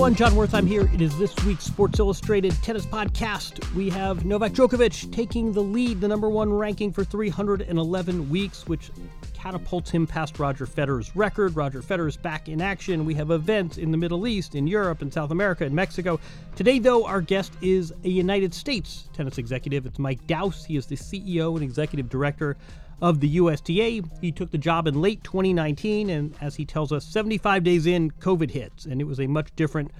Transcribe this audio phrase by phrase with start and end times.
[0.00, 0.88] everyone, Jon Wertheim here.
[0.94, 3.62] It is this week's Sports Illustrated Tennis Podcast.
[3.74, 8.90] We have Novak Djokovic taking the lead, the number one ranking for 311 weeks, which
[9.34, 11.54] catapults him past Roger Federer's record.
[11.54, 13.04] Roger Federer is back in action.
[13.04, 16.18] We have events in the Middle East, in Europe, in South America, in Mexico.
[16.56, 19.84] Today, though, our guest is a United States tennis executive.
[19.84, 20.64] It's Mike Dowse.
[20.64, 22.56] He is the CEO and executive director
[23.00, 24.02] of the USTA.
[24.20, 28.10] He took the job in late 2019, and as he tells us, 75 days in,
[28.12, 29.90] COVID hits, and it was a much different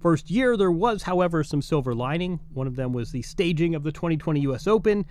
[0.00, 0.56] first year.
[0.56, 2.40] There was, however, some silver lining.
[2.52, 5.06] One of them was the staging of the 2020 US Open.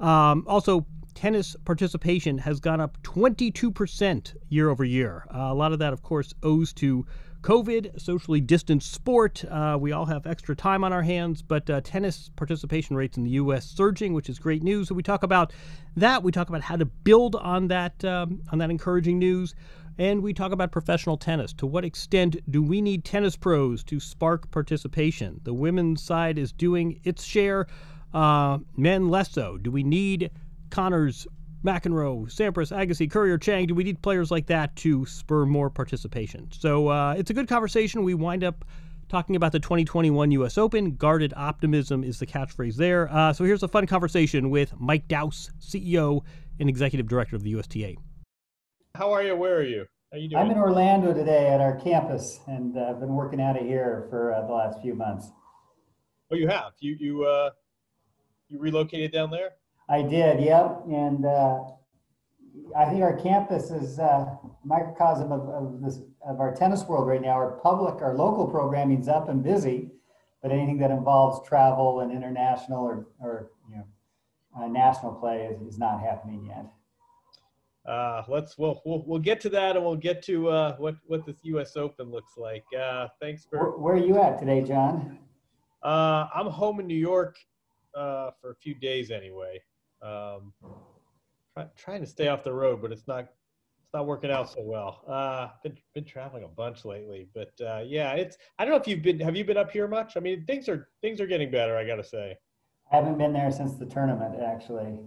[0.00, 5.26] Um, also, tennis participation has gone up 22% year over year.
[5.32, 7.06] Uh, a lot of that, of course, owes to
[7.42, 9.44] COVID, socially distanced sport.
[9.44, 13.24] Uh, we all have extra time on our hands, but uh, tennis participation rates in
[13.24, 13.66] the U.S.
[13.66, 14.88] surging, which is great news.
[14.88, 15.52] So we talk about
[15.96, 16.22] that.
[16.22, 19.56] We talk about how to build on that um, on that encouraging news,
[19.98, 21.52] and we talk about professional tennis.
[21.54, 25.40] To what extent do we need tennis pros to spark participation?
[25.42, 27.66] The women's side is doing its share,
[28.14, 29.58] uh, men less so.
[29.58, 30.30] Do we need
[30.70, 31.26] Connors
[31.64, 33.66] McEnroe, Sampras, Agassi, Courier, Chang.
[33.66, 36.48] Do we need players like that to spur more participation?
[36.50, 38.02] So uh, it's a good conversation.
[38.02, 38.64] We wind up
[39.08, 40.58] talking about the 2021 U.S.
[40.58, 40.96] Open.
[40.96, 43.12] Guarded optimism is the catchphrase there.
[43.12, 46.22] Uh, so here's a fun conversation with Mike Dowse, CEO
[46.58, 47.96] and executive director of the USTA.
[48.96, 49.36] How are you?
[49.36, 49.86] Where are you?
[50.10, 50.42] How are you doing?
[50.42, 54.06] I'm in Orlando today at our campus, and uh, I've been working out of here
[54.10, 55.30] for uh, the last few months.
[56.30, 57.50] Oh, you have you you uh,
[58.48, 59.50] you relocated down there?
[59.88, 60.82] I did, yep.
[60.86, 61.64] And uh,
[62.76, 67.20] I think our campus is a microcosm of, of this of our tennis world right
[67.20, 67.30] now.
[67.30, 69.90] Our public, our local programming is up and busy,
[70.40, 73.84] but anything that involves travel and international or, or you know,
[74.58, 76.66] uh, national play is, is not happening yet.
[77.84, 81.26] Uh, let's we'll, we'll we'll get to that and we'll get to uh, what what
[81.26, 81.76] this U.S.
[81.76, 82.64] Open looks like.
[82.78, 83.58] Uh, thanks for.
[83.58, 85.18] Where, where, are you at today, Jon?
[85.82, 87.36] Uh, I'm home in New York
[87.96, 89.60] uh, for a few days anyway.
[90.02, 90.52] Um,
[91.54, 94.62] try, trying to stay off the road, but it's not it's not working out so
[94.62, 95.02] well.
[95.06, 98.88] Uh, been been traveling a bunch lately, but uh, yeah, it's I don't know if
[98.88, 100.16] you've been have you been up here much?
[100.16, 101.76] I mean, things are things are getting better.
[101.76, 102.36] I got to say.
[102.90, 104.98] I haven't been there since the tournament actually,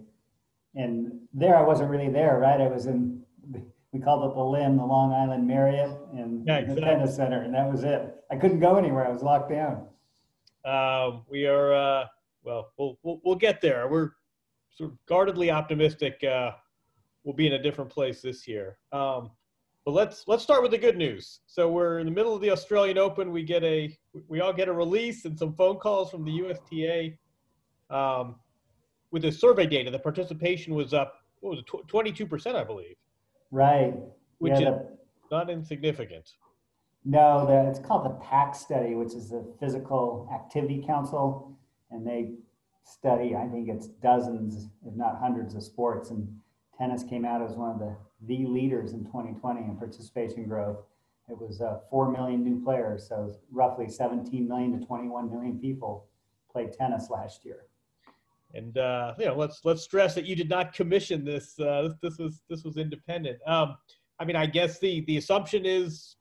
[0.76, 2.62] and there I wasn't really there, right?
[2.62, 3.24] I was in
[3.96, 6.76] we called it the LIM, the Long Island Marriott, and yeah, exactly.
[6.76, 8.14] the tennis center, and that was it.
[8.30, 9.08] I couldn't go anywhere.
[9.08, 9.88] I was locked down.
[10.66, 12.06] Um, we are uh,
[12.44, 13.88] well, we'll we'll we'll get there.
[13.88, 14.12] We're
[14.76, 16.52] sort of guardedly optimistic uh,
[17.26, 18.78] we'll be in a different place this year.
[18.94, 19.32] Um,
[19.84, 21.42] but let's let's start with the good news.
[21.48, 23.32] So we're in the middle of the Australian Open.
[23.32, 23.96] We get a
[24.28, 27.18] we all get a release and some phone calls from the USTA
[27.96, 28.36] um,
[29.12, 29.92] with the survey data.
[29.92, 31.16] The participation was up.
[31.42, 31.88] What was it?
[31.88, 32.96] Twenty two percent, I believe.
[33.52, 33.94] Right.
[34.40, 34.98] Which yeah, is the,
[35.32, 36.32] not insignificant.
[37.08, 41.56] No, the, it's called the PAC study, which is the Physical Activity Council,
[41.92, 42.32] and they
[42.86, 43.36] study.
[43.36, 46.28] I think it's dozens, if not hundreds, of sports, and
[46.78, 47.96] tennis came out as one of the
[48.28, 50.78] the leaders in 2020 in participation growth.
[51.28, 56.08] It was uh, four million new players, so roughly 17 million to 21 million people
[56.52, 57.66] played tennis last year.
[58.54, 61.60] And uh, you know, let's let's stress that you did not commission this.
[61.60, 63.40] Uh, this, this was this was independent.
[63.48, 63.76] Um,
[64.20, 66.16] I mean, I guess the the assumption is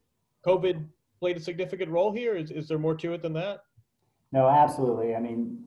[0.45, 0.85] COVID
[1.21, 2.35] played a significant role here.
[2.35, 3.61] Is is there more to it than that?
[4.33, 5.15] No, absolutely.
[5.15, 5.63] I mean,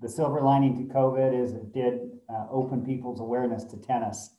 [0.00, 4.30] the silver lining to COVID is it did uh, open people's awareness to tennis.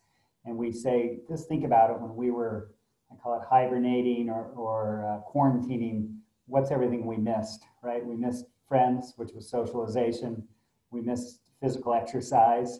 [0.45, 2.71] And we say, just think about it when we were,
[3.11, 6.15] I call it hibernating or, or uh, quarantining,
[6.47, 8.03] what's everything we missed, right?
[8.03, 10.43] We missed friends, which was socialization.
[10.89, 12.79] We missed physical exercise.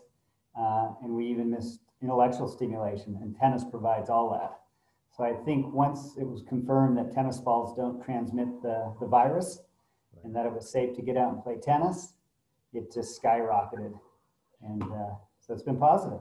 [0.60, 3.18] Uh, and we even missed intellectual stimulation.
[3.22, 4.58] And tennis provides all that.
[5.16, 9.60] So I think once it was confirmed that tennis balls don't transmit the, the virus
[10.24, 12.14] and that it was safe to get out and play tennis,
[12.74, 13.94] it just skyrocketed,
[14.62, 16.20] and uh, so it's been positive.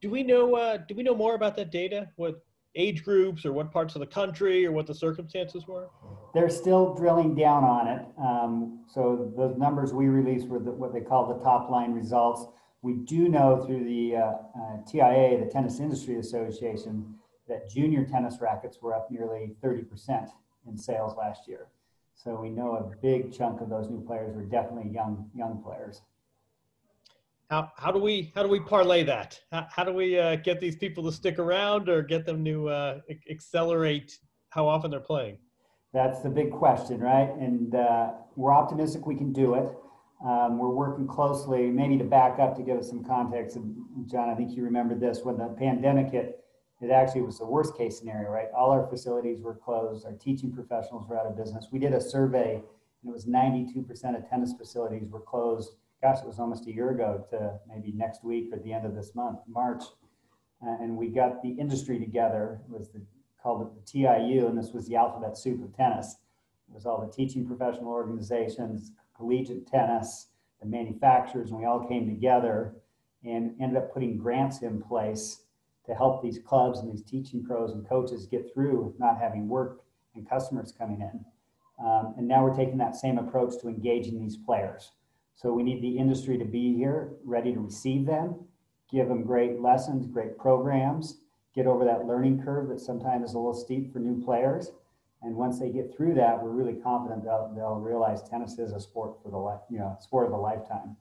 [0.00, 0.56] Do we know?
[0.56, 2.08] Uh, do we know more about that data?
[2.16, 2.44] What
[2.74, 5.88] age groups, or what parts of the country, or what the circumstances were?
[6.34, 8.06] They're still drilling down on it.
[8.18, 12.46] Um, so the numbers we released were the, what they call the top line results.
[12.82, 17.14] We do know through the uh, uh TIA, the Tennis Industry Association,
[17.48, 20.28] that junior tennis rackets were up nearly 30%
[20.66, 21.68] in sales last year.
[22.16, 26.00] So we know a big chunk of those new players were definitely young young players.
[27.50, 29.38] How, how do we how do we parlay that?
[29.52, 32.68] How, how do we uh, get these people to stick around or get them to
[32.68, 34.18] uh, accelerate
[34.48, 35.38] how often they're playing?
[35.92, 37.30] That's the big question, right?
[37.38, 39.68] And uh, we're optimistic we can do it.
[40.24, 43.56] Um, we're working closely, maybe to back up to give us some context.
[43.56, 43.76] And
[44.10, 46.42] Jon, I think you remember this when the pandemic hit.
[46.80, 48.48] It actually was the worst case scenario, right?
[48.54, 51.68] All our facilities were closed, our teaching professionals were out of business.
[51.72, 55.76] We did a survey, and it was 92% of tennis facilities were closed.
[56.02, 58.94] Gosh, it was almost a year ago to maybe next week or the end of
[58.94, 59.84] this month, March.
[60.62, 62.60] Uh, and we got the industry together.
[62.68, 63.00] It was the,
[63.42, 66.16] called the TIU, and this was the alphabet soup of tennis.
[66.68, 70.28] It was all the teaching professional organizations, collegiate tennis,
[70.60, 72.74] the manufacturers, and we all came together
[73.24, 75.42] and ended up putting grants in place
[75.86, 79.82] to help these clubs and these teaching pros and coaches get through not having work
[80.14, 81.24] and customers coming in.
[81.84, 84.92] Um, and now we're taking that same approach to engaging these players.
[85.34, 88.36] So we need the industry to be here, ready to receive them,
[88.90, 91.18] give them great lessons, great programs,
[91.54, 94.72] get over that learning curve that sometimes is a little steep for new players.
[95.22, 98.80] And once they get through that, we're really confident they'll, they'll realize tennis is a
[98.80, 100.96] sport for the life, you know, sport of a lifetime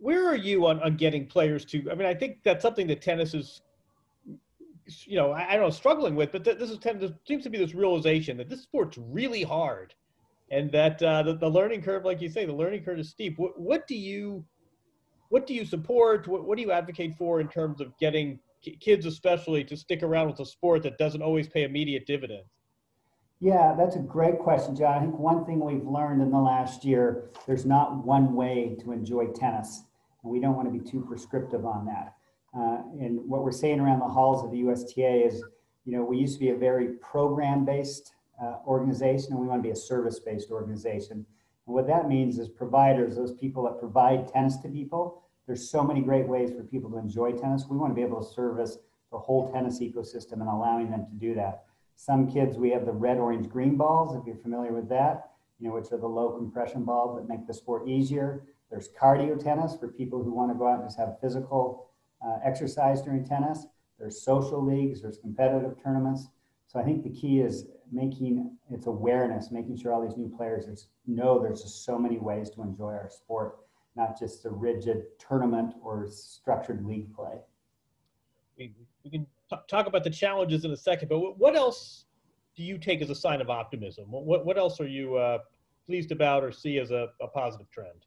[0.00, 1.90] where are you on, on getting players to?
[1.90, 3.62] I mean, I think that's something that tennis is,
[5.06, 6.32] you know, I, I don't know, struggling with.
[6.32, 7.12] But th- this is tennis.
[7.26, 9.94] Seems to be this realization that this sport's really hard,
[10.50, 13.38] and that uh, the, the learning curve, like you say, the learning curve is steep.
[13.38, 14.44] What, what do you,
[15.28, 16.26] what do you support?
[16.28, 18.38] What, what do you advocate for in terms of getting
[18.80, 22.48] kids, especially, to stick around with a sport that doesn't always pay immediate dividends?
[23.42, 24.92] Yeah, that's a great question, Jon.
[24.92, 28.92] I think one thing we've learned in the last year, there's not one way to
[28.92, 29.82] enjoy tennis.
[30.22, 32.14] And we don't want to be too prescriptive on that.
[32.54, 35.42] Uh, and what we're saying around the halls of the USTA is,
[35.86, 39.66] you know, we used to be a very program-based uh, organization and we want to
[39.66, 41.24] be a service-based organization.
[41.66, 45.82] And what that means is providers, those people that provide tennis to people, there's so
[45.82, 47.64] many great ways for people to enjoy tennis.
[47.70, 48.76] We want to be able to service
[49.10, 51.64] the whole tennis ecosystem and allowing them to do that.
[52.00, 55.68] Some kids, we have the red, orange, green balls, if you're familiar with that, you
[55.68, 58.46] know, which are the low compression balls that make the sport easier.
[58.70, 61.90] There's cardio tennis for people who want to go out and just have physical
[62.26, 63.66] uh, exercise during tennis.
[63.98, 66.28] There's social leagues, there's competitive tournaments.
[66.68, 70.88] So I think the key is making its awareness, making sure all these new players
[71.06, 73.58] know there's just so many ways to enjoy our sport,
[73.94, 77.40] not just a rigid tournament or structured league play.
[78.56, 78.72] We,
[79.10, 79.26] can
[79.68, 82.06] talk about the challenges in a second, but what else
[82.56, 84.06] do you take as a sign of optimism?
[84.10, 85.38] What, what else are you uh,
[85.86, 88.06] pleased about or see as a, a, positive trend?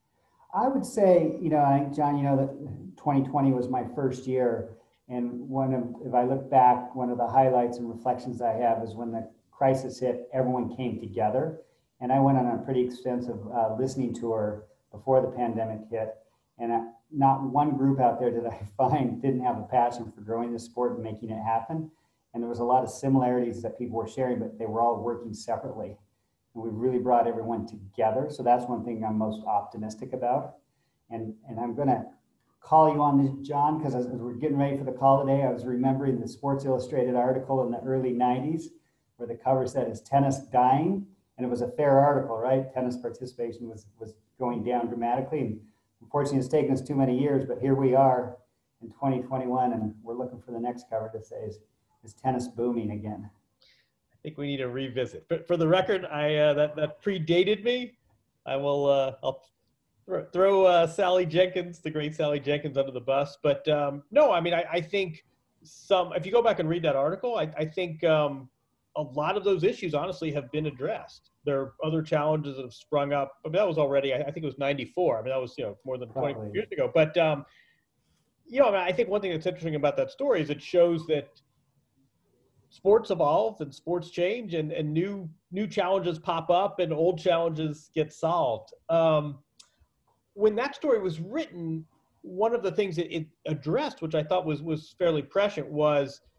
[0.53, 4.69] I would say, you know, I Jon, you know, that 2020 was my first year.
[5.09, 8.83] And one of, if I look back, one of the highlights and reflections I have
[8.83, 11.59] is when the crisis hit, everyone came together.
[11.99, 16.15] And I went on a pretty extensive uh, listening tour before the pandemic hit.
[16.59, 16.81] And I,
[17.13, 20.59] not one group out there that I find didn't have a passion for growing the
[20.59, 21.89] sport and making it happen.
[22.33, 25.01] And there was a lot of similarities that people were sharing, but they were all
[25.01, 25.95] working separately.
[26.55, 28.27] And we really brought everyone together.
[28.29, 30.55] So that's one thing I'm most optimistic about.
[31.11, 32.05] And, and I'm going to
[32.59, 35.43] call you on this, Jon, because as, as we're getting ready for the call today,
[35.43, 38.65] I was remembering the Sports Illustrated article in the early 90s
[39.17, 41.05] where the cover said, Is tennis dying?
[41.37, 42.71] And it was a fair article, right?
[42.73, 45.39] Tennis participation was, was going down dramatically.
[45.39, 45.59] And
[46.03, 48.37] Unfortunately, it's taken us too many years, but here we are
[48.81, 51.59] in 2021, and we're looking for the next cover to say, is,
[52.03, 53.29] is tennis booming again?
[53.63, 55.27] I think we need to revisit.
[55.29, 57.97] But for the record, I uh, that that predated me.
[58.45, 58.85] I will.
[58.85, 59.41] Uh, I'll
[60.05, 63.37] throw, throw uh, Sally Jenkins, the great Sally Jenkins, under the bus.
[63.41, 65.25] But um, no, I mean, I, I, think
[65.63, 66.13] some.
[66.13, 68.49] If you go back and read that article, I, I think um,
[68.95, 72.73] a lot of those issues, honestly, have been addressed there are other challenges that have
[72.73, 73.33] sprung up.
[73.45, 75.19] I mean, that was already, I, think it was 94.
[75.19, 76.33] I mean, that was, you know, more than Probably.
[76.33, 76.89] 20 years ago.
[76.93, 77.45] But, um,
[78.45, 80.61] you know, I, mean, I think one thing that's interesting about that story is it
[80.61, 81.29] shows that
[82.69, 87.89] sports evolve and sports change and, and new, new challenges pop up and old challenges
[87.93, 88.69] get solved.
[88.89, 89.39] Um,
[90.33, 91.85] when that story was written,
[92.21, 96.21] one of the things that it addressed, which I thought was, was fairly prescient was–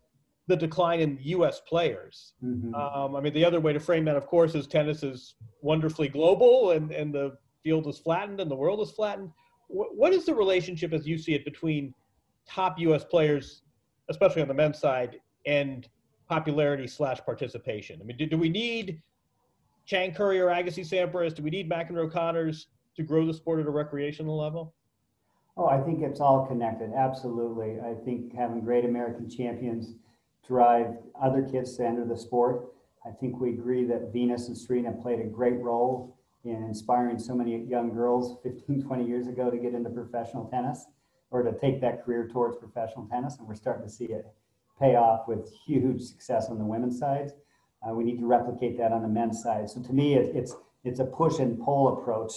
[0.46, 1.60] the decline in U.S.
[1.60, 2.34] players.
[2.44, 2.74] Mm-hmm.
[2.74, 6.08] Um, I mean, the other way to frame that, of course, is tennis is wonderfully
[6.08, 9.30] global and, and the field is flattened and the world is flattened.
[9.70, 11.94] W- what is the relationship, as you see it, between
[12.46, 13.04] top U.S.
[13.04, 13.62] players,
[14.10, 15.88] especially on the men's side, and
[16.28, 17.98] popularity slash participation?
[18.02, 19.00] I mean, do, do we need
[19.86, 21.34] Chang Courier or Agassi Sampras?
[21.34, 24.74] Do we need McEnroe Connors to grow the sport at a recreational level?
[25.56, 26.92] Oh, I think it's all connected.
[26.94, 27.78] Absolutely.
[27.80, 29.94] I think having great American champions
[30.46, 32.72] drive other kids to enter the sport.
[33.06, 37.34] I think we agree that Venus and Serena played a great role in inspiring so
[37.34, 40.86] many young girls 15, 20 years ago to get into professional tennis
[41.30, 43.38] or to take that career towards professional tennis.
[43.38, 44.26] And we're starting to see it
[44.78, 47.32] pay off with huge success on the women's side.
[47.86, 49.68] Uh, we need to replicate that on the men's side.
[49.68, 52.32] So to me, it, it's it's a push and pull approach.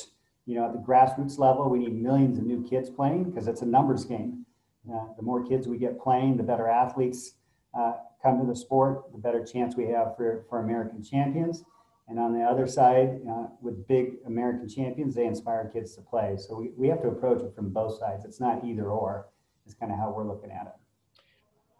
[0.46, 3.62] You know, at the grassroots level, we need millions of new kids playing because it's
[3.62, 4.46] a numbers game.
[4.90, 7.34] Uh, the more kids we get playing, the better athletes
[7.78, 11.64] uh, come to the sport, the better chance we have for, for American champions.
[12.08, 16.38] And on the other side, uh, with big American champions, they inspire kids to play.
[16.38, 18.24] So we, we have to approach it from both sides.
[18.24, 19.28] It's not either or,
[19.66, 21.24] it's kind of how we're looking at it.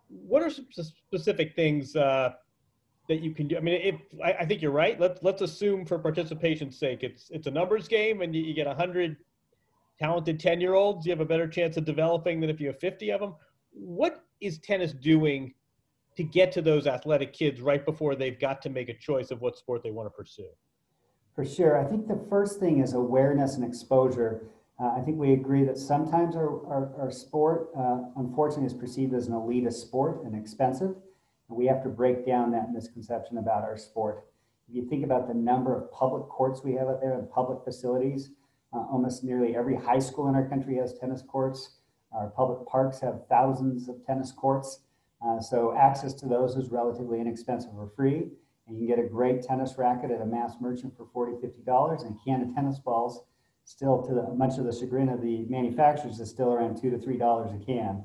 [0.10, 2.34] What are some specific things uh,
[3.08, 3.58] that you can do?
[3.58, 5.00] I mean, if I, I, think you're right.
[5.00, 8.68] Let's let's assume for participation's sake, it's it's a numbers game, and you, you get
[8.68, 9.18] hundred
[10.00, 11.06] talented ten year olds.
[11.06, 13.36] You have a better chance of developing than if you have fifty of them.
[13.72, 15.54] What is tennis doing
[16.18, 19.40] to get to those athletic kids right before they've got to make a choice of
[19.42, 20.50] what sport they want to pursue?
[21.36, 21.80] For sure.
[21.80, 24.48] I think the first thing is awareness and exposure.
[24.80, 29.14] Uh, I think we agree that sometimes our, our, our sport, uh, unfortunately, is perceived
[29.14, 30.96] as an elitist sport and expensive.
[31.50, 34.26] And we have to break down that misconception about our sport.
[34.68, 37.64] If you think about the number of public courts we have out there and public
[37.64, 38.32] facilities,
[38.74, 41.78] uh, almost nearly every high school in our country has tennis courts.
[42.12, 44.80] Our public parks have thousands of tennis courts.
[45.26, 48.28] Uh, so access to those is relatively inexpensive or free.
[48.68, 52.06] And you can get a great tennis racket at a mass merchant for $40, $50
[52.06, 53.24] and a can of tennis balls
[53.64, 56.98] still to the, much of the chagrin of the manufacturers is still around two to
[56.98, 58.04] three dollars a can.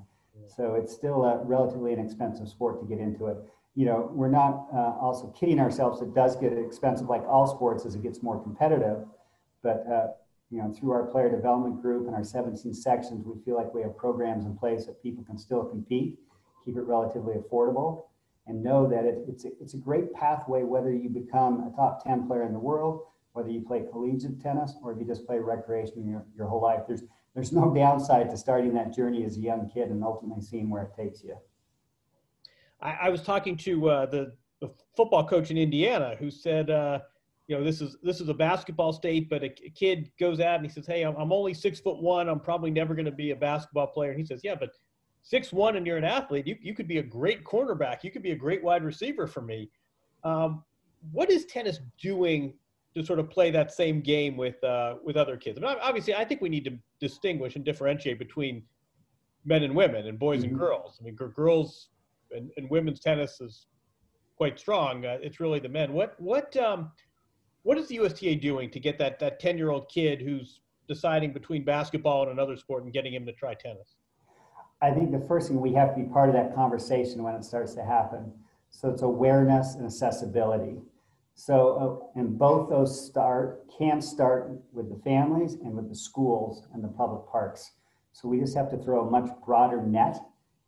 [0.57, 3.37] So it's still a relatively inexpensive sport to get into it.
[3.77, 6.03] You know, we're not uh, also kidding ourselves.
[6.03, 9.05] It does get expensive, like all sports, as it gets more competitive.
[9.63, 10.09] But uh,
[10.51, 13.83] you know, through our player development group and our 17 sections, we feel like we
[13.83, 16.19] have programs in place that people can still compete
[16.65, 18.05] keep it relatively affordable,
[18.47, 22.05] and know that it, it's, a, it's a great pathway whether you become a top
[22.05, 23.03] 10 player in the world,
[23.33, 26.81] whether you play collegiate tennis, or if you just play recreation your, your whole life.
[26.87, 27.03] There's,
[27.35, 30.83] there's no downside to starting that journey as a young kid and ultimately seeing where
[30.83, 31.37] it takes you.
[32.81, 36.99] I, I was talking to uh, the, the, football coach in Indiana who said, uh,
[37.49, 40.57] you know, this is this is a basketball state, but a, a kid goes out
[40.57, 42.29] and he says, "Hey, I'm, I'm only six foot one.
[42.29, 44.71] I'm probably never going to be a basketball player." And he says, "Yeah, but
[45.23, 48.03] six one and you're an athlete, you, you could be a great cornerback.
[48.03, 49.71] You could be a great wide receiver for me.
[50.25, 50.63] Um,
[51.13, 52.55] what is tennis doing
[52.95, 55.59] to sort of play that same game with uh, with other kids?
[55.59, 58.63] I mean, obviously, I think we need to distinguish and differentiate between
[59.45, 60.51] men and women and boys mm-hmm.
[60.51, 60.99] and girls.
[61.01, 61.89] I mean, girls
[62.31, 63.67] and, and, women's tennis is
[64.37, 65.05] quite strong.
[65.05, 65.93] Uh, it's really the men.
[65.93, 66.91] What what um,
[67.63, 71.33] what is the USTA doing to get that that ten year old kid who's deciding
[71.33, 73.97] between basketball and another sport and getting him to try tennis?
[74.83, 77.45] I think the first thing we have to be part of that conversation when it
[77.45, 78.33] starts to happen.
[78.71, 80.81] So it's awareness and accessibility.
[81.35, 86.67] So, uh, and both those start can start with the families and with the schools
[86.75, 87.73] and the public parks.
[88.13, 90.19] So we just have to throw a much broader net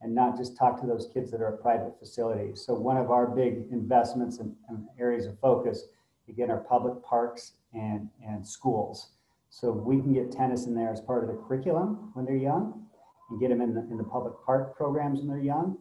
[0.01, 2.65] and not just talk to those kids that are at private facilities.
[2.65, 5.87] So one of our big investments and, and areas of focus,
[6.29, 9.09] again, are public parks and, and schools.
[9.51, 12.84] So we can get tennis in there as part of the curriculum when they're young
[13.31, 15.79] and get them in the, in the public park programs when they're young,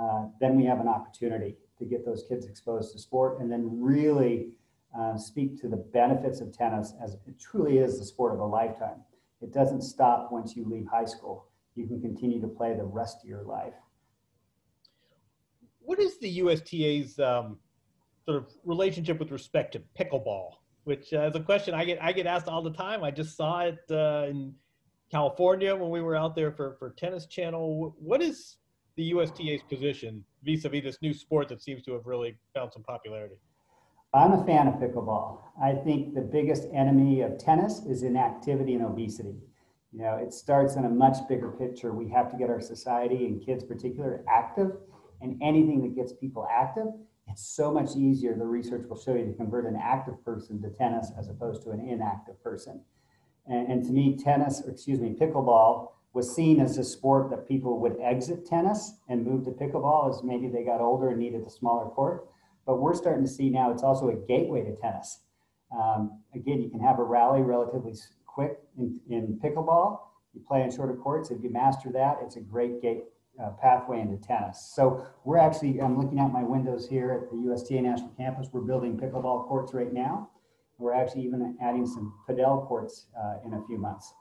[0.00, 3.80] uh, then we have an opportunity to get those kids exposed to sport and then
[3.80, 4.48] really
[4.98, 8.44] uh, speak to the benefits of tennis as it truly is the sport of a
[8.44, 9.02] lifetime.
[9.40, 11.46] It doesn't stop once you leave high school.
[11.74, 13.74] You can continue to play the rest of your life.
[15.80, 17.58] What is the USTA's um,
[18.24, 20.54] sort of relationship with respect to pickleball?
[20.84, 23.04] Which uh, is a question I get I get asked all the time.
[23.04, 24.54] I just saw it uh, in
[25.10, 27.94] California when we were out there for, for Tennis Channel.
[27.98, 28.56] What is
[28.96, 33.36] the USTA's position vis-a-vis this new sport that seems to have really found some popularity?
[34.14, 35.40] I'm a fan of pickleball.
[35.62, 39.36] I think the biggest enemy of tennis is inactivity and obesity.
[39.92, 41.92] You know, it starts in a much bigger picture.
[41.92, 44.72] We have to get our society and kids particular active
[45.20, 46.86] and anything that gets people active,
[47.26, 48.34] it's so much easier.
[48.34, 51.70] The research will show you to convert an active person to tennis as opposed to
[51.70, 52.80] an inactive person.
[53.48, 57.46] And, and to me, tennis, or excuse me, pickleball was seen as a sport that
[57.46, 61.44] people would exit tennis and move to pickleball as maybe they got older and needed
[61.46, 62.28] a smaller court.
[62.66, 65.20] But we're starting to see now it's also a gateway to tennis.
[65.70, 67.94] Um, again, you can have a rally relatively
[68.26, 70.00] quick in, in pickleball.
[70.34, 71.30] You play in shorter courts.
[71.30, 73.04] If you master that, it's a great gate
[73.42, 74.72] uh, pathway into tennis.
[74.74, 78.48] So we're actually, I'm looking out my windows here at the USTA National Campus.
[78.52, 80.30] We're building pickleball courts right now.
[80.78, 84.14] We're actually even adding some padel courts uh, in a few months.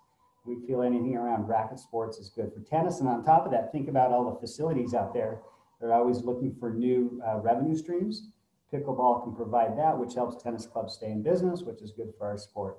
[0.46, 3.00] We feel anything around racket sports is good for tennis.
[3.00, 5.42] And on top of that, think about all the facilities out there.
[5.80, 8.30] They're always looking for new uh, revenue streams.
[8.74, 12.28] Pickleball can provide that, which helps tennis clubs stay in business, which is good for
[12.28, 12.78] our sport.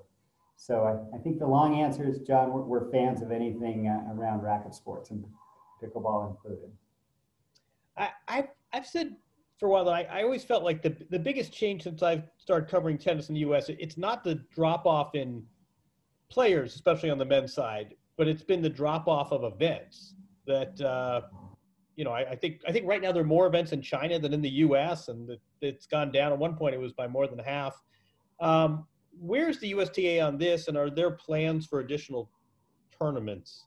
[0.55, 4.13] So I, I think the long answer is, Jon, we're, we're fans of anything uh,
[4.13, 5.23] around racket sports and
[5.81, 6.69] pickleball included.
[7.95, 9.15] I, I've, I've said
[9.59, 12.23] for a while that I, I always felt like the the biggest change since I've
[12.37, 13.69] started covering tennis in the U.S.
[13.69, 15.43] It's not the drop off in
[16.29, 20.15] players, especially on the men's side, but it's been the drop off of events.
[20.47, 21.21] that uh,
[21.97, 24.17] you know I, I, think I think right now there are more events in China
[24.17, 25.09] than in the U.S.
[25.09, 26.31] and it, it's gone down.
[26.31, 27.81] At one point, it was by more than half.
[28.39, 28.85] Um,
[29.19, 32.29] where's the USTA on this, and are there plans for additional
[32.97, 33.65] tournaments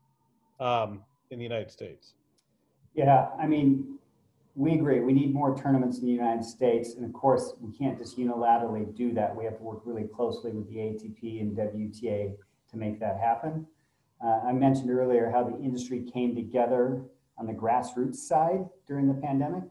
[0.59, 2.15] um, in the United States?
[2.95, 3.99] Yeah, I mean,
[4.55, 5.01] we agree.
[5.01, 6.95] We need more tournaments in the United States.
[6.95, 9.35] And of course, we can't just unilaterally do that.
[9.35, 12.35] We have to work really closely with the ATP and WTA
[12.71, 13.67] to make that happen.
[14.23, 17.03] Uh, I mentioned earlier how the industry came together
[17.39, 19.65] on the grassroots side during the pandemic.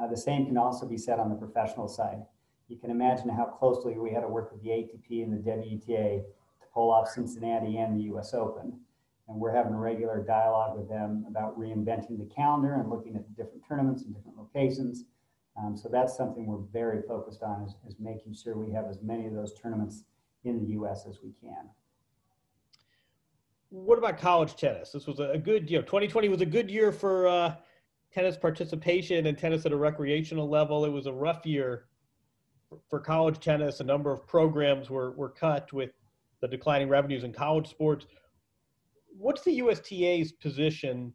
[0.00, 2.22] Uh, the same can also be said on the professional side.
[2.68, 6.22] You can imagine how closely we had to work with the ATP and the WTA
[6.60, 8.80] to pull off Cincinnati and the US Open
[9.28, 13.34] and we're having a regular dialogue with them about reinventing the calendar and looking at
[13.36, 15.04] different tournaments in different locations.
[15.56, 19.00] Um, so that's something we're very focused on is, is making sure we have as
[19.02, 20.04] many of those tournaments
[20.44, 21.06] in the U.S.
[21.08, 21.70] as we can.
[23.70, 24.92] What about college tennis?
[24.92, 25.82] This was a good, year.
[25.82, 27.54] 2020 was a good year for uh,
[28.12, 30.84] tennis participation and tennis at a recreational level.
[30.84, 31.86] It was a rough year
[32.88, 33.80] for college tennis.
[33.80, 35.90] A number of programs were, were cut with
[36.40, 38.06] the declining revenues in college sports
[39.18, 41.12] what's the USTA's position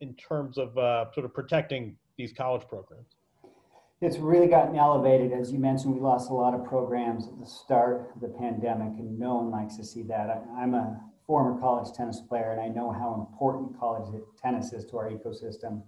[0.00, 3.16] in terms of uh, sort of protecting these college programs?
[4.00, 5.32] It's really gotten elevated.
[5.32, 8.98] As you mentioned, we lost a lot of programs at the start of the pandemic,
[8.98, 10.28] and no one likes to see that.
[10.28, 14.84] I, I'm a former college tennis player, and I know how important college tennis is
[14.86, 15.82] to our ecosystem.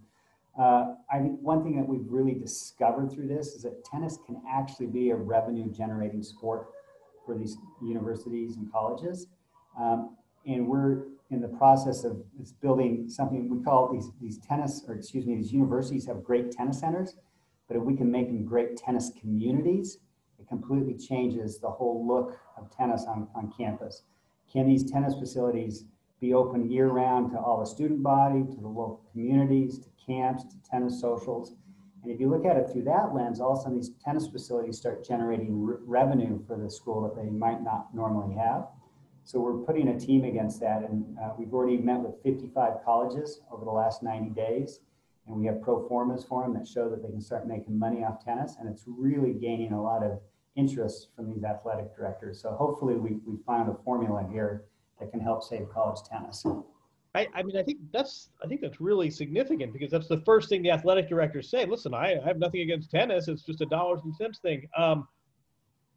[0.59, 4.41] Uh, I think one thing that we've really discovered through this is that tennis can
[4.49, 6.69] actually be a revenue generating sport
[7.27, 9.27] for these universities and colleges.
[9.79, 12.23] Um, and we're in the process of
[12.61, 16.81] building something we call these these tennis or excuse me these universities have great tennis
[16.81, 17.17] centers
[17.69, 19.99] but if we can make them great tennis communities
[20.39, 24.03] it completely changes the whole look of tennis on, on campus.
[24.51, 25.85] Can these tennis facilities
[26.21, 30.45] be open year round to all the student body to the local communities to camps
[30.45, 31.55] to tennis socials?
[32.03, 34.29] And if you look at it through that lens all of a sudden these tennis
[34.29, 38.69] facilities start generating re- revenue for the school that they might not normally have
[39.27, 43.41] so we're putting a team against that, and uh, we've already met with 55 colleges
[43.51, 44.79] over the last 90 days,
[45.27, 48.05] and we have pro formas for them that show that they can start making money
[48.05, 50.21] off tennis, and it's really gaining a lot of
[50.55, 52.41] interest from these athletic directors.
[52.41, 54.67] So hopefully we, we find a formula here
[55.01, 56.47] that can help save college tennis.
[57.17, 60.49] I, I, mean, I think that's I think that's really significant because that's the first
[60.49, 61.67] thing the athletic directors say.
[61.67, 64.69] Listen, I, I have nothing against tennis; it's just a dollars and cents thing.
[64.77, 65.09] Um,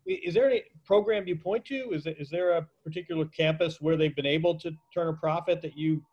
[0.06, 1.92] is there any program you point to?
[1.92, 5.78] Is, is there a particular campus where they've been able to turn a profit that
[5.78, 6.04] you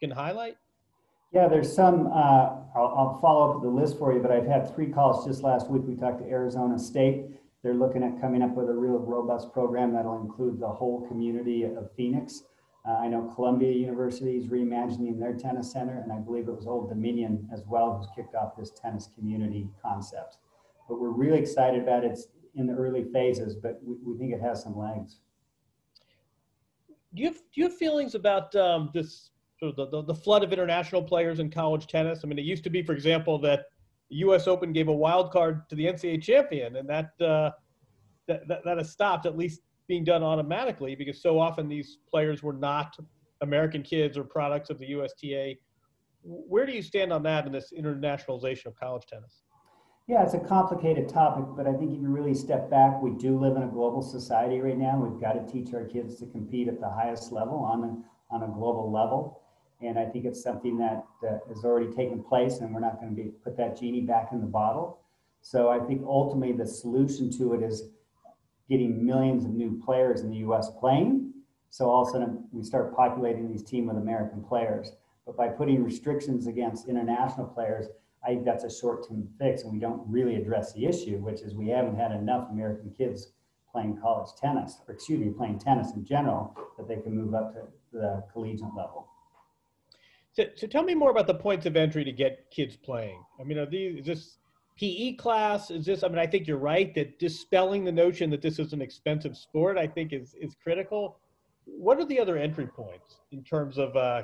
[0.00, 0.56] can highlight?
[1.32, 2.08] Yeah, there's some.
[2.08, 5.42] Uh, I'll, I'll, follow up the list for you, but I've had three calls just
[5.42, 5.82] last week.
[5.86, 7.24] We talked to Arizona State.
[7.62, 11.62] They're looking at coming up with a real robust program that'll include the whole community
[11.62, 12.42] of Phoenix.
[12.86, 16.66] Uh, I know Columbia University is reimagining their tennis center, and I believe it was
[16.66, 20.38] Old Dominion as well who's kicked off this tennis community concept.
[20.88, 22.12] But we're really excited about it.
[22.12, 25.18] It's, in the early phases, but we, we think it has some legs.
[27.14, 30.42] Do you have, do you have feelings about um, this sort of the, the, flood
[30.42, 32.20] of international players in college tennis?
[32.24, 33.66] I mean, it used to be, for example, that
[34.10, 34.46] the U.S.
[34.46, 37.50] Open gave a wild card to the NCAA champion, and that, uh,
[38.28, 42.42] that, that, that has stopped at least being done automatically because so often these players
[42.42, 42.96] were not
[43.42, 45.54] American kids or products of the USTA.
[46.22, 49.42] Where do you stand on that in this internationalization of college tennis?
[50.12, 53.38] Yeah, it's a complicated topic, but I think if you really step back, we do
[53.38, 54.98] live in a global society right now.
[54.98, 58.42] We've got to teach our kids to compete at the highest level on a, on
[58.42, 59.40] a global level.
[59.80, 63.16] And I think it's something that uh, has already taken place, and we're not going
[63.16, 65.00] to be put that genie back in the bottle.
[65.40, 67.84] So I think ultimately the solution to it is
[68.68, 70.70] getting millions of new players in the U.S.
[70.78, 71.32] playing.
[71.70, 74.92] So all of a sudden we start populating these team with American players.
[75.24, 77.86] But by putting restrictions against international players,
[78.24, 81.54] I think that's a short-term fix, and we don't really address the issue, which is
[81.54, 83.32] we haven't had enough American kids
[83.70, 87.52] playing college tennis, or excuse me, playing tennis in general, that they can move up
[87.54, 87.60] to
[87.92, 89.08] the collegiate level.
[90.32, 93.22] So, so tell me more about the points of entry to get kids playing.
[93.40, 94.38] I mean, are these is this
[94.78, 95.70] PE class?
[95.70, 96.02] Is this?
[96.02, 99.36] I mean, I think you're right that dispelling the notion that this is an expensive
[99.36, 101.18] sport, I think, is is critical.
[101.64, 104.22] What are the other entry points in terms of uh,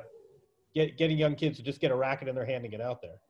[0.74, 3.02] get, getting young kids to just get a racket in their hand and get out
[3.02, 3.20] there?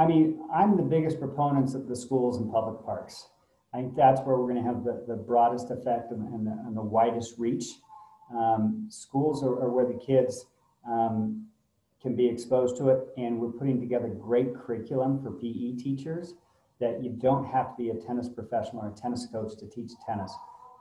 [0.00, 3.28] I mean, I'm the biggest proponents of the schools and public parks.
[3.74, 6.52] I think that's where we're going to have the, the broadest effect and, and, the,
[6.52, 7.66] and the widest reach.
[8.34, 10.46] Um, schools are, are, where the kids
[10.88, 11.46] um,
[12.00, 16.32] can be exposed to it, and we're putting together great curriculum for PE teachers
[16.80, 19.90] that you don't have to be a tennis professional or a tennis coach to teach
[20.06, 20.34] tennis.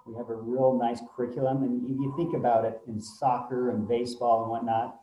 [0.08, 3.86] We have a real nice curriculum, and if you think about it in soccer and
[3.86, 5.02] baseball and whatnot,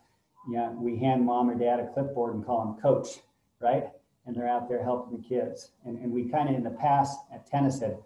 [0.51, 3.21] yeah, we hand mom or dad a clipboard and call them coach,
[3.61, 3.91] right?
[4.27, 5.71] And they're out there helping the kids.
[5.85, 7.97] And, and we kind of in the past at tennis said,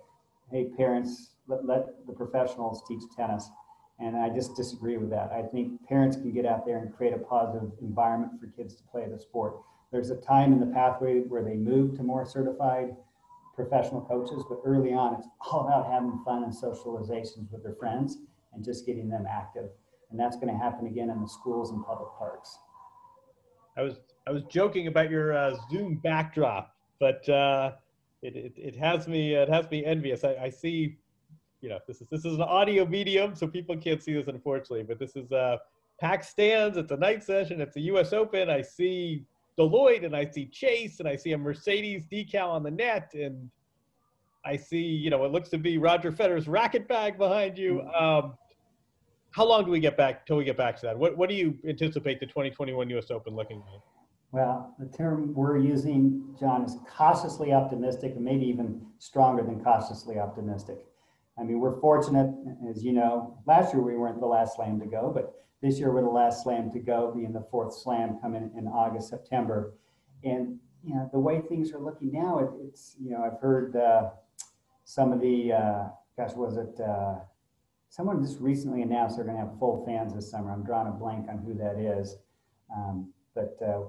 [0.50, 3.48] hey, parents, let, let the professionals teach tennis.
[3.98, 5.30] And I just disagree with that.
[5.33, 8.83] I think parents can get out there and create a positive environment for kids to
[8.85, 9.56] play the sport.
[9.92, 12.96] There's a time in the pathway where they move to more certified
[13.54, 18.18] professional coaches, but early on, it's all about having fun and socializations with their friends
[18.54, 19.68] and just getting them active.
[20.11, 22.59] And that's going to happen again in the schools and public parks.
[23.76, 27.72] I was I was joking about your uh, Zoom backdrop, but uh,
[28.22, 30.24] it, it, it has me it has me envious.
[30.24, 30.98] I, I see,
[31.61, 34.83] you know, this is this is an audio medium, so people can't see this unfortunately.
[34.83, 35.56] But this is uh,
[36.00, 36.76] pack stands.
[36.76, 37.61] It's a night session.
[37.61, 38.12] It's a U.S.
[38.12, 38.50] Open.
[38.50, 39.24] I see
[39.59, 43.50] Deloitte and I see Chase and I see a Mercedes decal on the net and
[44.44, 47.83] I see, you know, what looks to be Roger Federer's racket bag behind you.
[47.83, 48.35] Um,
[49.33, 50.98] how long do we get back till we get back to that?
[50.98, 53.11] What, what do you anticipate the 2021 U.S.
[53.11, 53.83] Open looking like?
[54.33, 60.19] Well, the term we're using, Jon, is cautiously optimistic and maybe even stronger than cautiously
[60.19, 60.79] optimistic.
[61.37, 62.33] I mean, we're fortunate,
[62.69, 65.93] as you know, last year we weren't the last slam to go, but this year
[65.93, 69.75] we're the last slam to go, being the fourth slam coming in August, September.
[70.23, 73.75] And, you know, the way things are looking now, it, it's, you know, I've heard
[73.75, 74.11] uh,
[74.85, 75.85] some of the, uh,
[76.16, 77.16] gosh, was it, uh,
[77.88, 80.53] someone just recently announced they're going to have full fans this summer.
[80.53, 82.16] I'm drawing a blank on who that is.
[82.75, 83.81] Um, but uh,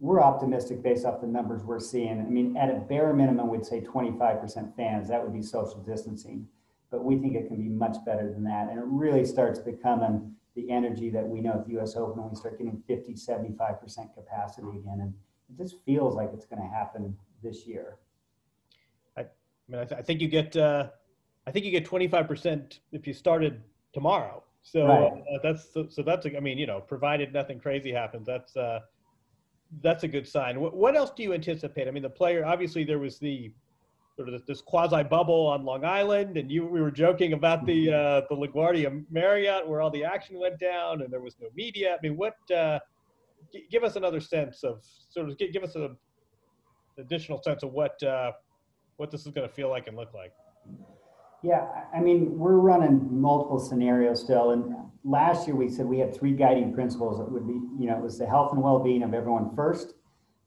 [0.00, 2.20] we're optimistic based off the numbers we're seeing.
[2.20, 5.08] I mean, at a bare minimum, we'd say 25% fans.
[5.08, 6.46] That would be social distancing.
[6.90, 8.68] But we think it can be much better than that.
[8.68, 12.30] And it really starts becoming the energy that we know at the US Open when
[12.30, 14.98] we start getting 50, 75% capacity again.
[15.00, 15.14] And
[15.48, 17.96] it just feels like it's going to happen this year.
[19.16, 19.26] I, I
[19.68, 20.88] mean, I, th- I, think you get, uh,
[21.46, 24.44] I think you get 25% if you started tomorrow.
[24.62, 25.12] So right.
[25.12, 28.80] uh, that's, so, so, that's, I mean, you know, provided nothing crazy happens, that's, uh,
[29.80, 30.60] that's a good sign.
[30.60, 31.88] What, what else do you anticipate?
[31.88, 33.52] I mean, the player, obviously there was the,
[34.16, 37.90] sort of this, quasi bubble on Long Island, and you we were joking about the
[37.92, 41.94] uh, the LaGuardia Marriott where all the action went down and there was no media.
[41.94, 42.34] I mean, what?
[42.54, 42.78] Uh,
[43.52, 45.96] g- give us another sense of sort of give, give us an
[46.98, 48.32] additional sense of what uh,
[48.96, 50.32] what this is going to feel like and look like.
[51.42, 54.74] Yeah, I mean, we're running multiple scenarios still, and
[55.04, 57.18] last year we said we had three guiding principles.
[57.20, 59.94] It would be, you know, it was the health and well-being of everyone first.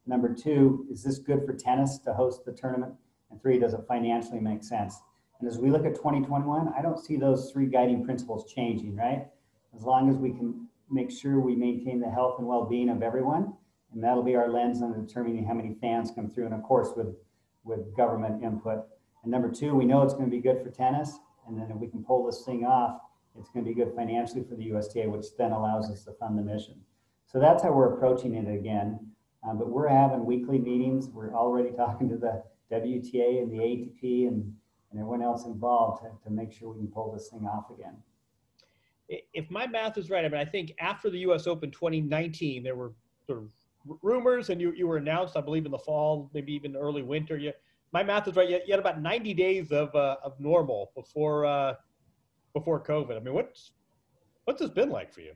[0.06, 2.94] Number two, is this good for tennis to host the tournament?
[3.30, 4.98] And three, does it financially make sense?
[5.38, 9.26] And as we look at 2021, I don't see those three guiding principles changing, right?
[9.74, 13.52] As long as we can make sure we maintain the health and well-being of everyone,
[13.92, 16.90] and that'll be our lens on determining how many fans come through, and of course
[16.96, 17.14] with
[17.64, 18.86] with government input.
[19.26, 21.78] And number two, we know it's going to be good for tennis, and then if
[21.78, 23.00] we can pull this thing off,
[23.36, 26.38] it's going to be good financially for the USTA, which then allows us to fund
[26.38, 26.80] the mission.
[27.26, 29.00] So that's how we're approaching it again.
[29.42, 31.08] Um, but we're having weekly meetings.
[31.08, 34.54] We're already talking to the WTA and the ATP and,
[34.92, 37.96] and everyone else involved to, to make sure we can pull this thing off again.
[39.08, 41.48] If my math is right, I mean, I think after the U.S.
[41.48, 42.92] Open 2019, there were
[43.26, 43.50] sort of
[44.02, 47.36] rumors, and you, you were announced, I believe, in the fall, maybe even early winter.
[47.36, 47.52] You,
[47.92, 48.48] my math is right.
[48.48, 51.74] You, had about 90 days of uh, of normal before uh,
[52.52, 53.16] before COVID.
[53.16, 53.72] I mean, what's
[54.44, 55.32] what's this been like for you?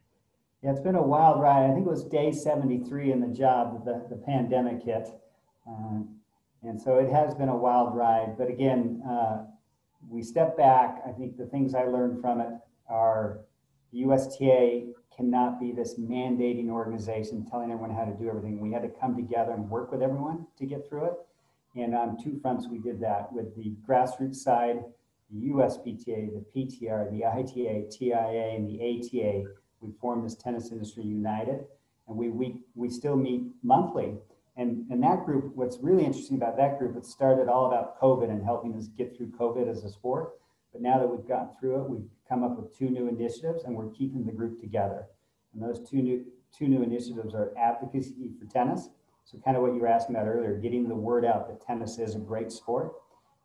[0.62, 1.70] Yeah, it's been a wild ride.
[1.70, 5.08] I think it was day 73 in the job that the, the pandemic hit.
[5.66, 6.00] Uh,
[6.62, 8.36] and so it has been a wild ride.
[8.36, 9.44] But again, uh,
[10.08, 11.02] we step back.
[11.06, 12.50] I think the things I learned from it
[12.88, 13.40] are
[13.92, 18.60] the USTA cannot be this mandating organization telling everyone how to do everything.
[18.60, 21.14] We had to come together and work with everyone to get through it.
[21.76, 24.83] And on two fronts, we did that with the grassroots side,
[25.30, 29.44] the USPTA, the PTR, the ITA, TIA, and the ATA.
[29.80, 31.64] We formed this Tennis Industry United,
[32.09, 34.16] and we, we, we still meet monthly
[34.61, 38.28] and, and that group, what's really interesting about that group, it started all about COVID
[38.30, 40.33] and helping us get through COVID as a sport.
[40.72, 43.74] But now that we've gotten through it, we've come up with two new initiatives and
[43.74, 45.06] we're keeping the group together.
[45.54, 48.90] And those two new, two new initiatives are advocacy for tennis.
[49.24, 51.98] So kind of what you were asking about earlier, getting the word out that tennis
[51.98, 52.92] is a great sport.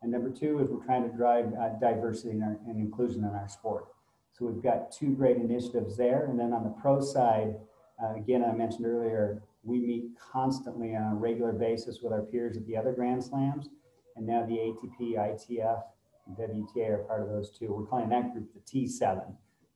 [0.02, 3.48] And number two is we're trying to drive uh, diversity our, and inclusion in our
[3.48, 3.86] sport.
[4.32, 6.26] So we've got two great initiatives there.
[6.26, 7.54] And then on the pro side,
[8.02, 12.56] uh, again, I mentioned earlier, we meet constantly on a regular basis with our peers
[12.56, 13.68] at the other Grand Slams.
[14.16, 15.82] And now the ATP, ITF,
[16.26, 17.72] and WTA are part of those too.
[17.72, 19.24] We're calling that group the T7,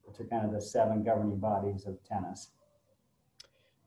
[0.04, 2.50] which are kind of the seven governing bodies of tennis.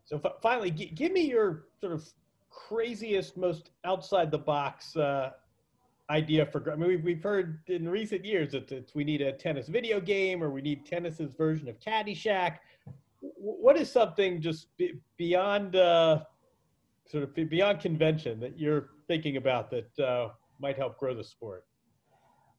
[0.06, 2.08] So f- finally, g- give me your sort of
[2.50, 5.32] craziest, most outside the box uh,
[6.10, 6.72] idea for.
[6.72, 10.44] I mean, we've, we've heard in recent years that we need a tennis video game
[10.44, 12.58] or we need tennis's version of Caddyshack
[13.36, 14.68] what is something just
[15.18, 16.24] beyond uh,
[17.10, 21.66] sort of beyond convention that you're thinking about that uh, might help grow the sport?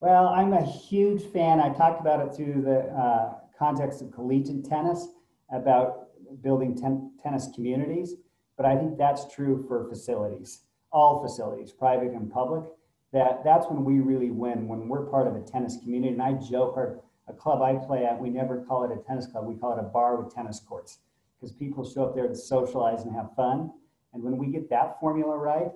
[0.01, 1.61] Well, I'm a huge fan.
[1.61, 5.09] I talked about it through the uh, context of collegiate tennis
[5.53, 6.04] about
[6.43, 8.15] building ten- tennis communities,
[8.57, 12.65] but I think that's true for facilities, all facilities, private and public.
[13.13, 16.13] That that's when we really win when we're part of a tennis community.
[16.13, 19.27] And I joke, our a club I play at, we never call it a tennis
[19.27, 19.47] club.
[19.47, 20.99] We call it a bar with tennis courts
[21.41, 23.73] because people show up there to socialize and have fun.
[24.13, 25.71] And when we get that formula right,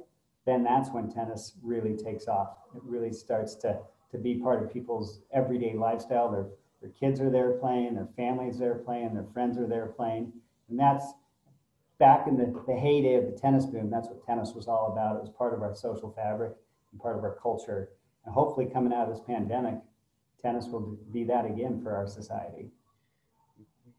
[0.46, 2.50] then that's when tennis really takes off.
[2.74, 3.78] It really starts to,
[4.12, 6.30] to be part of people's everyday lifestyle.
[6.30, 6.46] Their,
[6.80, 10.32] their kids are there playing, their families there playing, their friends are there playing.
[10.68, 11.06] And that's
[11.98, 13.90] back in the, the heyday of the tennis boom.
[13.90, 15.16] That's what tennis was all about.
[15.16, 16.52] It was part of our social fabric
[16.92, 17.90] and part of our culture.
[18.24, 19.74] And hopefully, coming out of this pandemic,
[20.40, 22.70] tennis will be that again for our society.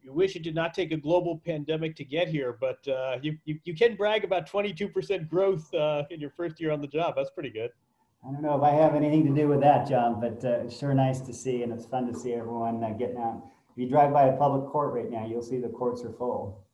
[0.01, 3.37] You wish it did not take a global pandemic to get here, but uh, you,
[3.43, 7.15] you, you, can brag about 22% growth uh, in your first year on the job.
[7.17, 7.69] That's pretty good.
[8.25, 10.77] I don't know if I have anything to do with that, Jon, but uh, it's
[10.77, 13.43] sure nice to see, and it's fun to see everyone uh, getting out.
[13.79, 16.65] If you drive by a public court right now, you'll see the courts are full.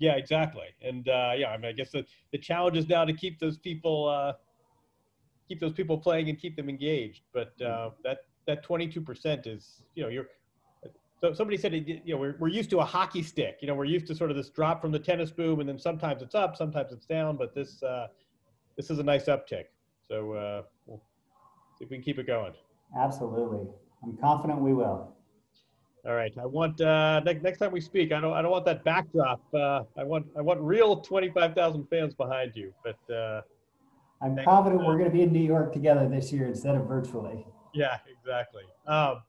[0.00, 0.66] Yeah, exactly.
[0.82, 3.56] And uh, yeah, I mean, I guess the, the challenge is now to keep those
[3.56, 4.34] people uh,
[5.48, 7.22] keep those people playing and keep them engaged.
[7.32, 10.26] But uh, that that 22% is, you know, you're,
[11.22, 13.86] so somebody said, you know, we're, we're used to a hockey stick, you know, we're
[13.86, 16.54] used to sort of this drop from the tennis boom and then sometimes it's up,
[16.54, 18.08] sometimes it's down, but this, uh,
[18.76, 19.64] this is a nice uptick.
[20.08, 21.00] So uh, we'll
[21.78, 22.52] see if we can keep it going.
[22.98, 23.66] Absolutely.
[24.02, 25.14] I'm confident we will.
[26.06, 26.32] All right.
[26.40, 28.12] I want uh, next next time we speak.
[28.12, 29.42] I don't I don't want that backdrop.
[29.52, 32.72] Uh, I want I want real twenty five thousand fans behind you.
[32.82, 33.42] But uh,
[34.22, 37.46] I'm confident we're going to be in New York together this year instead of virtually.
[37.74, 38.62] Yeah, exactly.
[38.86, 39.22] Um,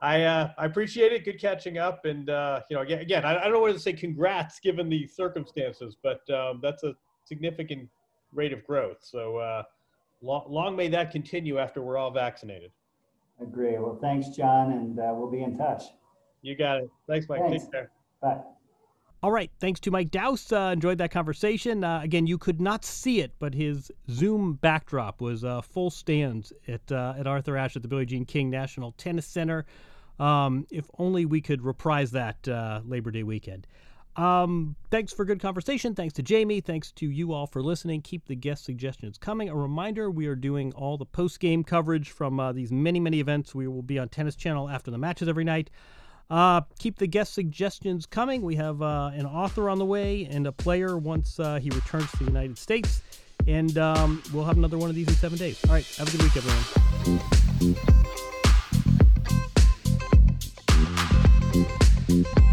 [0.00, 1.24] I uh, I appreciate it.
[1.24, 3.80] Good catching up, and uh, you know, again, again I, I don't know whether to
[3.80, 7.88] say congrats given the circumstances, but um, that's a significant
[8.32, 8.98] rate of growth.
[9.00, 9.62] So uh,
[10.22, 12.70] long, long may that continue after we're all vaccinated.
[13.40, 13.78] Agree.
[13.78, 15.84] Well, thanks, Jon, and uh, we'll be in touch.
[16.42, 16.90] You got it.
[17.08, 17.40] Thanks, Mike.
[17.40, 17.64] Thanks.
[17.64, 17.90] Take care.
[18.22, 18.38] Bye.
[19.22, 19.50] All right.
[19.60, 20.52] Thanks to Mike Dowse.
[20.52, 21.82] Uh, enjoyed that conversation.
[21.82, 26.52] Uh, again, you could not see it, but his Zoom backdrop was uh, full stands
[26.68, 29.66] at, uh, at Arthur Ashe at the Billie Jean King National Tennis Center.
[30.18, 33.66] Um, if only we could reprise that uh, Labor Day weekend.
[34.16, 35.94] Um, thanks for good conversation.
[35.94, 36.60] Thanks to Jamie.
[36.60, 38.00] Thanks to you all for listening.
[38.00, 39.48] Keep the guest suggestions coming.
[39.50, 43.20] A reminder we are doing all the post game coverage from uh, these many, many
[43.20, 43.54] events.
[43.54, 45.70] We will be on Tennis Channel after the matches every night.
[46.28, 48.42] Uh, keep the guest suggestions coming.
[48.42, 52.10] We have uh, an author on the way and a player once uh, he returns
[52.12, 53.02] to the United States.
[53.46, 55.62] And um, we'll have another one of these in seven days.
[55.66, 55.86] All right.
[55.98, 56.36] Have a good week,
[62.16, 62.45] everyone.